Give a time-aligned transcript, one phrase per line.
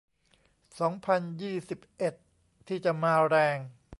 [0.79, 2.13] สองพันยี่สิบเอ็ด
[2.67, 3.57] ที่จะมาแรง